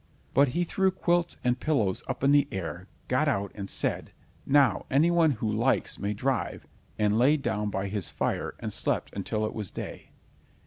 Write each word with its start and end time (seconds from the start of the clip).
But 0.33 0.47
he 0.57 0.63
threw 0.63 0.89
quilts 0.89 1.37
and 1.43 1.59
pillows 1.59 2.01
up 2.07 2.23
in 2.23 2.31
the 2.31 2.47
air, 2.51 2.87
got 3.07 3.27
out 3.27 3.51
and 3.53 3.69
said: 3.69 4.11
"Now 4.47 4.87
any 4.89 5.11
one 5.11 5.29
who 5.33 5.47
likes 5.51 5.99
may 5.99 6.15
drive," 6.15 6.65
and 6.97 7.19
lay 7.19 7.37
down 7.37 7.69
by 7.69 7.87
his 7.87 8.09
fire, 8.09 8.55
and 8.59 8.73
slept 8.73 9.15
until 9.15 9.45
it 9.45 9.53
was 9.53 9.69
day. 9.69 10.09